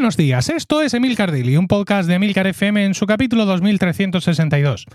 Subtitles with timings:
[0.00, 4.86] Buenos días, esto es Emilcar Daily, un podcast de Emilcar FM en su capítulo 2362.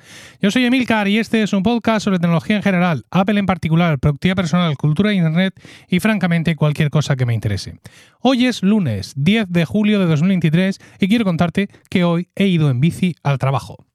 [0.41, 3.99] Yo soy Emilcar y este es un podcast sobre tecnología en general, Apple en particular,
[3.99, 5.53] productividad personal, cultura de Internet
[5.89, 7.77] y francamente cualquier cosa que me interese.
[8.19, 12.71] Hoy es lunes 10 de julio de 2023 y quiero contarte que hoy he ido
[12.71, 13.85] en bici al trabajo.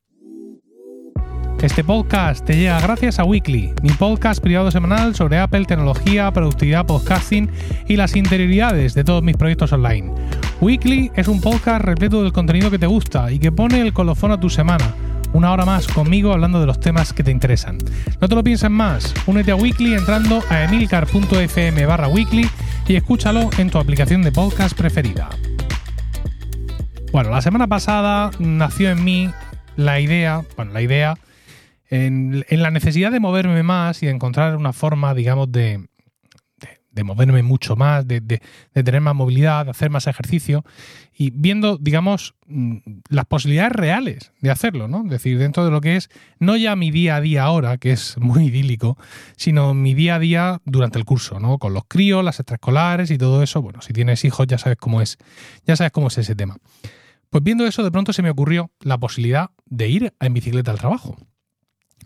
[1.62, 6.86] Este podcast te llega gracias a Weekly, mi podcast privado semanal sobre Apple, tecnología, productividad,
[6.86, 7.50] podcasting
[7.86, 10.10] y las interioridades de todos mis proyectos online.
[10.62, 14.32] Weekly es un podcast repleto del contenido que te gusta y que pone el colofón
[14.32, 14.94] a tu semana.
[15.34, 17.76] Una hora más conmigo hablando de los temas que te interesan.
[18.22, 22.48] No te lo pienses más, únete a Weekly entrando a emilcar.fm barra weekly
[22.88, 25.28] y escúchalo en tu aplicación de podcast preferida.
[27.12, 29.30] Bueno, la semana pasada nació en mí
[29.76, 31.18] la idea, bueno, la idea
[31.90, 35.88] en, la necesidad de moverme más y de encontrar una forma, digamos, de,
[36.92, 38.40] de, moverme mucho más, de, de,
[38.72, 40.64] tener más movilidad, de hacer más ejercicio
[41.12, 42.76] y viendo, digamos, mm,
[43.08, 45.02] las posibilidades reales de hacerlo, ¿no?
[45.04, 47.90] Es decir, dentro de lo que es no ya mi día a día ahora, que
[47.90, 48.96] es muy idílico,
[49.36, 51.58] sino mi día a día durante el curso, ¿no?
[51.58, 53.60] Con los críos, las extraescolares y todo eso.
[53.62, 55.18] Bueno, si tienes hijos ya sabes cómo es,
[55.66, 56.56] ya sabes cómo es ese tema.
[57.30, 60.78] Pues viendo eso, de pronto se me ocurrió la posibilidad de ir en bicicleta al
[60.78, 61.16] trabajo.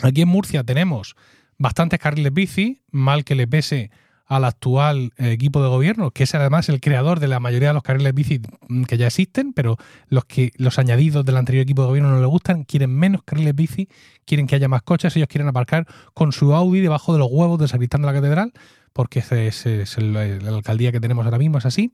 [0.02, 1.16] Aquí en Murcia tenemos
[1.58, 3.90] bastantes carriles bici, mal que le pese
[4.26, 7.82] al actual equipo de gobierno, que es además el creador de la mayoría de los
[7.82, 8.40] carriles bici
[8.88, 9.76] que ya existen, pero
[10.08, 13.54] los que los añadidos del anterior equipo de gobierno no les gustan, quieren menos carriles
[13.54, 13.88] bici,
[14.24, 17.58] quieren que haya más coches, ellos quieren aparcar con su Audi debajo de los huevos
[17.58, 18.52] del sacristán de la catedral,
[18.94, 21.92] porque es, es el, la alcaldía que tenemos ahora mismo, es así.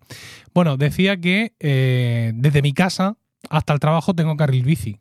[0.54, 3.16] Bueno, decía que eh, desde mi casa
[3.48, 5.00] hasta el trabajo tengo carril bici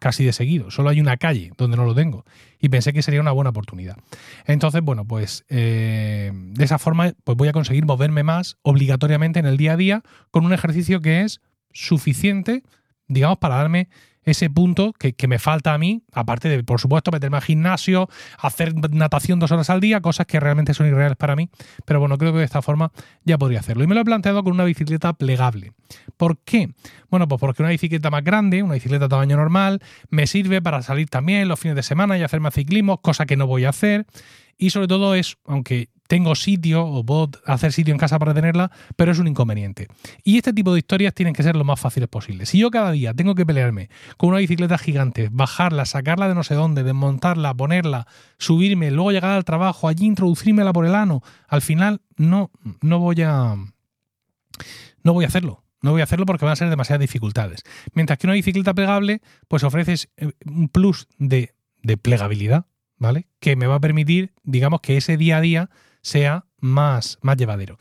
[0.00, 0.70] casi de seguido.
[0.70, 2.24] Solo hay una calle donde no lo tengo.
[2.60, 3.96] Y pensé que sería una buena oportunidad.
[4.46, 9.46] Entonces, bueno, pues eh, de esa forma pues voy a conseguir moverme más obligatoriamente en
[9.46, 11.40] el día a día con un ejercicio que es
[11.72, 12.62] suficiente,
[13.06, 13.88] digamos, para darme
[14.28, 18.08] ese punto que, me falta a mí, aparte de, por supuesto, meterme al gimnasio,
[18.38, 21.50] hacer natación dos horas al día, cosas que realmente son irreales para mí,
[21.84, 22.92] pero bueno, creo que de esta forma
[23.24, 23.84] ya podría hacerlo.
[23.84, 25.72] Y me lo he planteado con una bicicleta plegable.
[26.16, 26.70] ¿Por qué?
[27.10, 29.80] Bueno, pues porque una bicicleta más grande, una bicicleta tamaño normal,
[30.10, 33.36] me sirve para salir también los fines de semana y hacer más ciclismo, cosa que
[33.36, 34.06] no voy a hacer.
[34.58, 38.72] Y sobre todo es, aunque tengo sitio o puedo hacer sitio en casa para tenerla,
[38.96, 39.88] pero es un inconveniente.
[40.24, 42.46] Y este tipo de historias tienen que ser lo más fáciles posible.
[42.46, 46.42] Si yo cada día tengo que pelearme con una bicicleta gigante, bajarla, sacarla de no
[46.42, 48.08] sé dónde, desmontarla, ponerla,
[48.38, 53.22] subirme, luego llegar al trabajo, allí introducírmela por el ano, al final no, no voy
[53.22, 53.54] a.
[55.04, 55.62] No voy a hacerlo.
[55.80, 57.62] No voy a hacerlo porque van a ser demasiadas dificultades.
[57.92, 62.66] Mientras que una bicicleta plegable, pues ofreces eh, un plus de, de plegabilidad,
[62.98, 63.28] ¿vale?
[63.40, 65.70] Que me va a permitir, digamos, que ese día a día
[66.02, 67.78] sea más, más llevadero.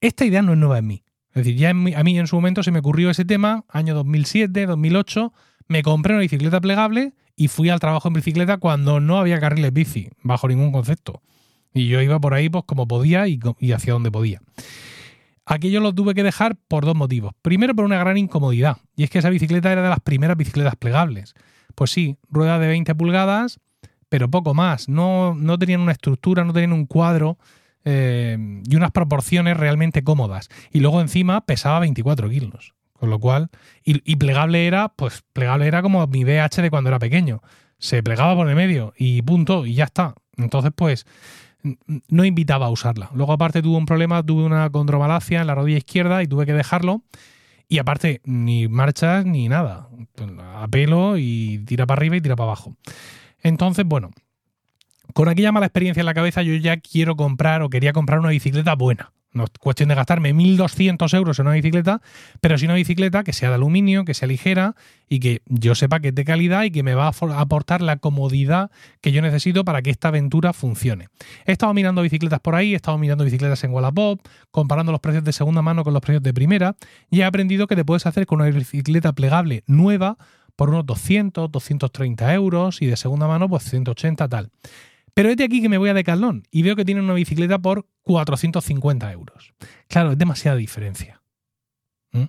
[0.00, 1.02] Esta idea no es nueva en mí.
[1.30, 4.66] Es decir, ya a mí en su momento se me ocurrió ese tema, año 2007,
[4.66, 5.32] 2008,
[5.68, 9.72] me compré una bicicleta plegable y fui al trabajo en bicicleta cuando no había carriles
[9.72, 11.22] bici, bajo ningún concepto.
[11.72, 14.40] Y yo iba por ahí pues como podía y, y hacia donde podía.
[15.46, 17.32] Aquello lo tuve que dejar por dos motivos.
[17.42, 20.76] Primero por una gran incomodidad, y es que esa bicicleta era de las primeras bicicletas
[20.76, 21.34] plegables.
[21.74, 23.60] Pues sí, rueda de 20 pulgadas,
[24.10, 24.90] pero poco más.
[24.90, 27.38] No, no tenían una estructura, no tenían un cuadro
[27.84, 28.36] eh,
[28.68, 30.50] y unas proporciones realmente cómodas.
[30.70, 32.74] Y luego encima pesaba 24 kilos.
[32.92, 33.48] Con lo cual,
[33.82, 37.40] y, plegable era, pues plegable era como mi BH de cuando era pequeño.
[37.78, 40.14] Se plegaba por el medio y punto, y ya está.
[40.36, 41.06] Entonces, pues,
[42.08, 43.08] no invitaba a usarla.
[43.14, 46.52] Luego, aparte, tuve un problema, tuve una condromalacia en la rodilla izquierda y tuve que
[46.52, 47.02] dejarlo.
[47.68, 49.88] Y aparte, ni marchas ni nada.
[50.56, 52.76] A pelo y tira para arriba y tira para abajo.
[53.42, 54.10] Entonces, bueno,
[55.14, 58.30] con aquella mala experiencia en la cabeza yo ya quiero comprar o quería comprar una
[58.30, 59.12] bicicleta buena.
[59.32, 62.02] No es cuestión de gastarme 1.200 euros en una bicicleta,
[62.40, 64.74] pero sí una bicicleta que sea de aluminio, que sea ligera
[65.08, 67.96] y que yo sepa que es de calidad y que me va a aportar la
[67.96, 71.08] comodidad que yo necesito para que esta aventura funcione.
[71.46, 74.20] He estado mirando bicicletas por ahí, he estado mirando bicicletas en Wallapop,
[74.50, 76.74] comparando los precios de segunda mano con los precios de primera
[77.08, 80.16] y he aprendido que te puedes hacer con una bicicleta plegable nueva
[80.60, 84.50] por unos 200, 230 euros y de segunda mano pues 180 tal.
[85.14, 87.58] Pero es de aquí que me voy a Decathlon y veo que tienen una bicicleta
[87.58, 89.54] por 450 euros.
[89.88, 91.22] Claro, es demasiada diferencia.
[92.12, 92.24] ¿Mm?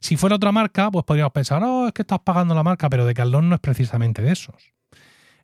[0.00, 3.06] Si fuera otra marca, pues podríamos pensar, oh, es que estás pagando la marca, pero
[3.06, 4.72] Decathlon no es precisamente de esos.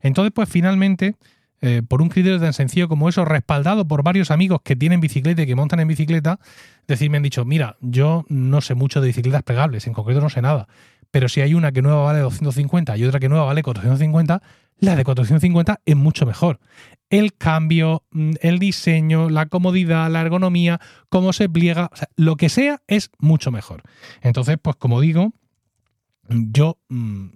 [0.01, 1.15] Entonces, pues finalmente,
[1.61, 5.43] eh, por un criterio tan sencillo como eso, respaldado por varios amigos que tienen bicicleta
[5.43, 6.41] y que montan en bicicleta,
[6.89, 10.31] decir, me han dicho, mira, yo no sé mucho de bicicletas plegables, en concreto no
[10.31, 10.67] sé nada,
[11.15, 14.43] pero si hay una que nueva vale 250 y otra que nueva vale 450,
[14.81, 16.59] la de 450 es mucho mejor.
[17.09, 20.81] El cambio, mm, el diseño, la comodidad, la ergonomía,
[21.11, 23.83] cómo se pliega, lo que sea es mucho mejor.
[24.23, 25.33] Entonces, pues como digo,
[26.29, 27.27] yo mm,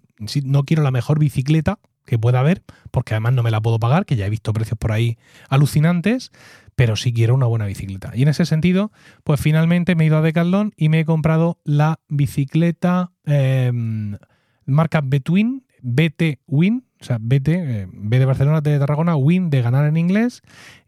[0.43, 4.07] no quiero la mejor bicicleta que pueda haber, porque además no me la puedo pagar,
[4.07, 5.19] que ya he visto precios por ahí
[5.49, 6.33] alucinantes,
[6.75, 8.13] pero sí quiero una buena bicicleta.
[8.15, 8.91] Y en ese sentido,
[9.25, 14.17] pues finalmente me he ido a Decathlon y me he comprado la bicicleta em,
[14.65, 19.51] marca Betwin, BT Win, o sea, BT, eh, B de Barcelona, T de Tarragona, Win
[19.51, 20.43] de ganar en inglés,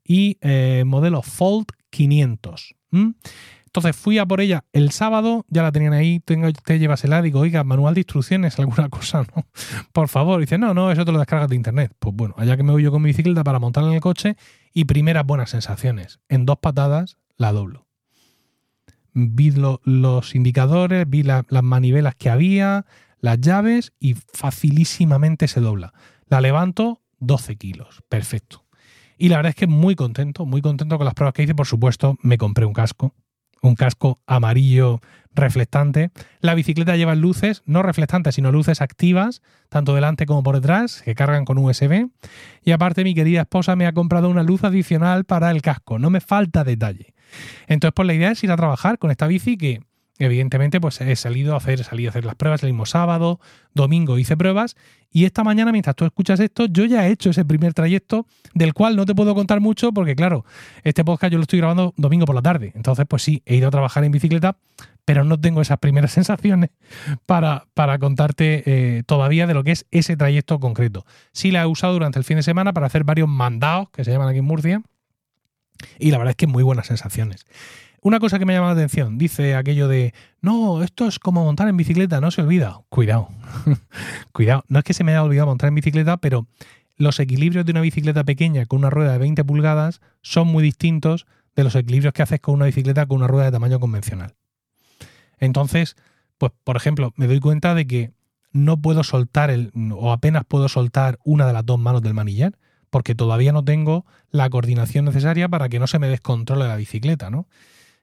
[0.04, 2.74] y eh, modelo Fold 500.
[3.72, 7.22] Entonces fui a por ella el sábado, ya la tenían ahí, tengo, te llevas el
[7.22, 9.46] digo, oiga, manual de instrucciones, alguna cosa, ¿no?
[9.92, 10.40] Por favor.
[10.40, 11.94] dice, no, no, eso te lo descargas de internet.
[12.00, 14.36] Pues bueno, allá que me voy yo con mi bicicleta para montarla en el coche
[14.72, 16.18] y primeras buenas sensaciones.
[16.28, 17.86] En dos patadas la doblo.
[19.12, 22.86] Vi los indicadores, vi las manivelas que había,
[23.20, 25.94] las llaves y facilísimamente se dobla.
[26.26, 28.64] La levanto 12 kilos, perfecto.
[29.16, 31.54] Y la verdad es que muy contento, muy contento con las pruebas que hice.
[31.54, 33.14] Por supuesto, me compré un casco,
[33.62, 35.00] un casco amarillo
[35.34, 36.10] reflectante.
[36.40, 41.14] La bicicleta lleva luces, no reflectantes, sino luces activas, tanto delante como por detrás, que
[41.14, 42.08] cargan con USB.
[42.64, 45.98] Y aparte mi querida esposa me ha comprado una luz adicional para el casco.
[45.98, 47.14] No me falta detalle.
[47.68, 49.80] Entonces, pues la idea es ir a trabajar con esta bici que
[50.20, 53.40] evidentemente pues he salido a hacer, salí a hacer las pruebas el mismo sábado,
[53.74, 54.76] domingo hice pruebas
[55.10, 58.74] y esta mañana mientras tú escuchas esto yo ya he hecho ese primer trayecto del
[58.74, 60.44] cual no te puedo contar mucho porque claro,
[60.84, 63.68] este podcast yo lo estoy grabando domingo por la tarde, entonces pues sí, he ido
[63.68, 64.56] a trabajar en bicicleta
[65.04, 66.70] pero no tengo esas primeras sensaciones
[67.26, 71.04] para, para contarte eh, todavía de lo que es ese trayecto concreto.
[71.32, 74.12] Sí la he usado durante el fin de semana para hacer varios mandados que se
[74.12, 74.82] llaman aquí en Murcia
[75.98, 77.46] y la verdad es que muy buenas sensaciones.
[78.02, 81.68] Una cosa que me llama la atención, dice aquello de, no, esto es como montar
[81.68, 82.80] en bicicleta, no se olvida.
[82.88, 83.28] Cuidado,
[84.32, 84.64] cuidado.
[84.68, 86.46] No es que se me haya olvidado montar en bicicleta, pero
[86.96, 91.26] los equilibrios de una bicicleta pequeña con una rueda de 20 pulgadas son muy distintos
[91.56, 94.34] de los equilibrios que haces con una bicicleta con una rueda de tamaño convencional.
[95.38, 95.96] Entonces,
[96.38, 98.12] pues por ejemplo, me doy cuenta de que
[98.52, 102.56] no puedo soltar el, o apenas puedo soltar una de las dos manos del manillar,
[102.88, 107.30] porque todavía no tengo la coordinación necesaria para que no se me descontrole la bicicleta,
[107.30, 107.46] ¿no?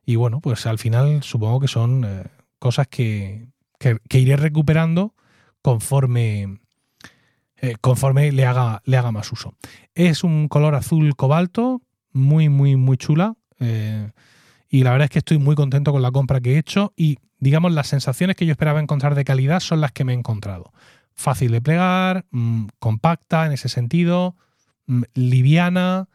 [0.07, 2.23] Y bueno, pues al final supongo que son eh,
[2.59, 3.49] cosas que,
[4.09, 5.13] iré recuperando
[5.61, 6.59] conforme,
[7.57, 9.53] eh, conforme le, haga, le haga más uso.
[9.95, 11.81] Es un color azul cobalto,
[12.13, 13.35] muy, muy, muy chula.
[13.59, 14.09] Eh,
[14.69, 17.17] y la verdad es que estoy muy contento con la compra que he hecho y
[17.39, 20.71] digamos las sensaciones que yo esperaba encontrar de calidad son las que me he encontrado.
[21.15, 24.37] Fácil de plegar, mm, compacta en ese sentido,
[24.85, 26.07] mm, liviana,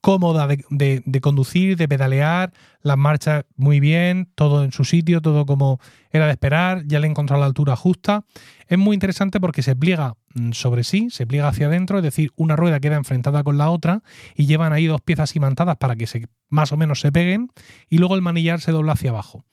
[0.00, 5.80] cómoda de, conducir, de pedalear, las marchas muy bien, todo en su sitio, todo como
[6.10, 8.24] era de esperar, ya le he encontrado la altura justa.
[8.66, 12.32] Es muy interesante porque se pliega mm, sobre sí, se pliega hacia adentro, es decir,
[12.36, 14.02] una rueda queda enfrentada con la otra
[14.34, 17.48] y llevan ahí dos piezas imantadas para que se, más o menos se peguen
[17.88, 19.44] y luego el manillar se dobla hacia abajo.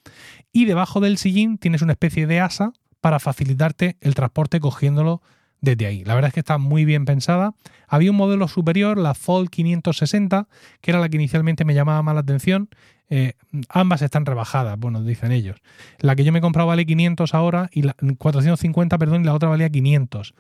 [0.51, 5.21] Y debajo del sillín tienes una especie de asa para facilitarte el transporte cogiéndolo
[5.62, 6.04] desde ahí.
[6.04, 7.54] La verdad es que está muy bien pensada.
[7.88, 10.48] Había un modelo superior, la Fold 560,
[10.81, 12.69] que era la que inicialmente me llamaba más la atención.
[13.09, 13.33] Eh,
[13.69, 15.57] ambas están rebajadas, bueno, dicen ellos.
[16.00, 19.33] La que yo me he comprado vale 500 ahora, y la, 450, perdón, y la
[19.33, 20.33] otra valía 500.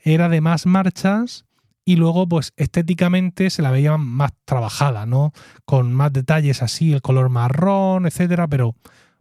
[0.00, 1.44] Era de más marchas
[1.84, 5.32] y luego, pues estéticamente se la veía más trabajada, ¿no?
[5.64, 8.76] Con más detalles así, el color marrón, etcétera, pero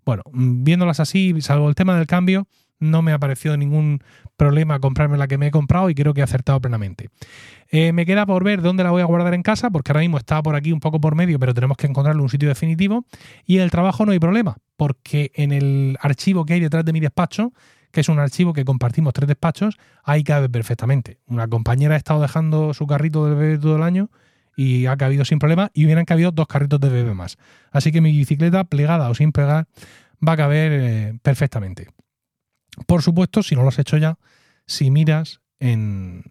[0.06, 2.48] bueno, viéndolas así, salvo el tema del cambio,
[2.80, 4.04] no me ha parecido ningún
[4.42, 7.10] problema comprarme la que me he comprado y creo que he acertado plenamente.
[7.70, 10.18] Eh, me queda por ver dónde la voy a guardar en casa, porque ahora mismo
[10.18, 13.06] está por aquí un poco por medio, pero tenemos que encontrarle un sitio definitivo.
[13.46, 16.92] Y en el trabajo no hay problema, porque en el archivo que hay detrás de
[16.92, 17.54] mi despacho,
[17.92, 21.20] que es un archivo que compartimos tres despachos, ahí cabe perfectamente.
[21.28, 24.10] Una compañera ha estado dejando su carrito de bebé todo el año
[24.58, 27.38] y ha cabido sin problema y hubieran cabido dos carritos de bebé más.
[27.72, 29.68] Así que mi bicicleta, plegada o sin pegar,
[30.28, 31.90] va a caber eh, perfectamente.
[32.88, 34.18] Por supuesto, si no lo has hecho ya,
[34.66, 36.24] si miras en.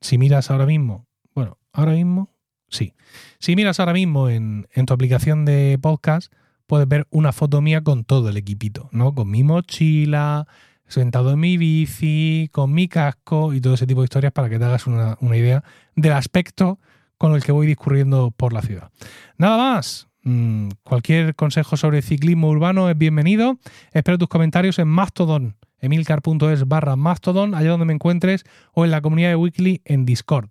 [0.00, 1.06] Si miras ahora mismo.
[1.34, 2.30] Bueno, ahora mismo.
[2.68, 2.94] Sí.
[3.38, 6.32] Si miras ahora mismo en, tu aplicación de podcast,
[6.66, 9.14] puedes ver una foto mía con todo el equipito, ¿no?
[9.14, 10.48] Con mi mochila,
[10.88, 14.58] sentado en mi bici, con mi casco y todo ese tipo de historias para que
[14.58, 15.62] te hagas una, idea
[15.94, 16.80] del aspecto
[17.18, 18.90] con el que voy discurriendo por la ciudad.
[19.36, 20.08] Nada más.
[20.24, 23.58] Mm, cualquier consejo sobre ciclismo urbano es bienvenido.
[23.92, 29.02] Espero tus comentarios en Mastodon emilcar.es barra mastodon, allá donde me encuentres, o en la
[29.02, 30.48] comunidad de Weekly en Discord.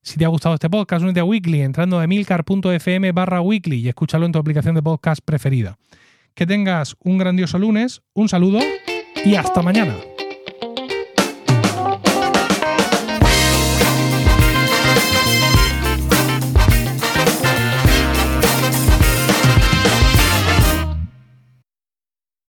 [0.00, 3.88] Si te ha gustado este podcast, únete a Weekly entrando a emilcar.fm barra weekly y
[3.88, 5.76] escúchalo en tu aplicación de podcast preferida.
[6.34, 8.60] Que tengas un grandioso lunes, un saludo
[9.24, 9.96] y hasta mañana.